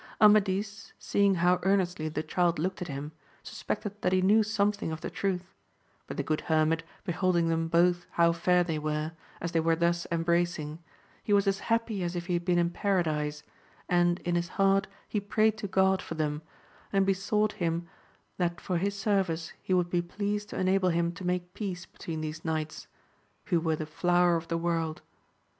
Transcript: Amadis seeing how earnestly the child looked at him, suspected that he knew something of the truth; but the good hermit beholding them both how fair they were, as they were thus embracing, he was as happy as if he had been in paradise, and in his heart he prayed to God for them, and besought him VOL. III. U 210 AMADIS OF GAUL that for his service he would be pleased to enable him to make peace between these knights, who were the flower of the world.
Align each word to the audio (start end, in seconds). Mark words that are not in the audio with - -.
Amadis 0.19 0.93
seeing 0.97 1.35
how 1.35 1.59
earnestly 1.61 2.09
the 2.09 2.23
child 2.23 2.57
looked 2.57 2.81
at 2.81 2.87
him, 2.87 3.11
suspected 3.43 4.01
that 4.01 4.11
he 4.11 4.19
knew 4.23 4.41
something 4.41 4.91
of 4.91 5.01
the 5.01 5.11
truth; 5.11 5.53
but 6.07 6.17
the 6.17 6.23
good 6.23 6.41
hermit 6.41 6.81
beholding 7.03 7.49
them 7.49 7.67
both 7.67 8.07
how 8.13 8.31
fair 8.31 8.63
they 8.63 8.79
were, 8.79 9.11
as 9.39 9.51
they 9.51 9.59
were 9.59 9.75
thus 9.75 10.07
embracing, 10.11 10.79
he 11.23 11.33
was 11.33 11.45
as 11.45 11.59
happy 11.59 12.01
as 12.01 12.15
if 12.15 12.25
he 12.25 12.33
had 12.33 12.43
been 12.43 12.57
in 12.57 12.71
paradise, 12.71 13.43
and 13.87 14.17
in 14.21 14.33
his 14.33 14.47
heart 14.57 14.87
he 15.07 15.19
prayed 15.19 15.55
to 15.59 15.67
God 15.67 16.01
for 16.01 16.15
them, 16.15 16.41
and 16.91 17.05
besought 17.05 17.51
him 17.53 17.81
VOL. 17.81 17.83
III. 17.83 17.85
U 17.85 17.89
210 17.89 18.23
AMADIS 18.23 18.27
OF 18.33 18.39
GAUL 18.39 18.47
that 18.47 18.61
for 18.65 18.83
his 18.83 18.97
service 19.39 19.53
he 19.61 19.73
would 19.75 19.91
be 19.91 20.01
pleased 20.01 20.49
to 20.49 20.59
enable 20.59 20.89
him 20.89 21.11
to 21.11 21.23
make 21.23 21.53
peace 21.53 21.85
between 21.85 22.21
these 22.21 22.43
knights, 22.43 22.87
who 23.45 23.59
were 23.59 23.75
the 23.75 23.85
flower 23.85 24.35
of 24.35 24.47
the 24.47 24.57
world. 24.57 25.03